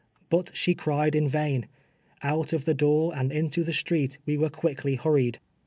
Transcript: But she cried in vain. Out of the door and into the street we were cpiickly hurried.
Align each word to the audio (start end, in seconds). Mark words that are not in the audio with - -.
But 0.31 0.49
she 0.55 0.73
cried 0.73 1.13
in 1.13 1.27
vain. 1.29 1.67
Out 2.23 2.53
of 2.53 2.65
the 2.65 2.73
door 2.73 3.13
and 3.15 3.31
into 3.31 3.63
the 3.63 3.71
street 3.71 4.17
we 4.25 4.35
were 4.35 4.49
cpiickly 4.49 4.97
hurried. 4.97 5.37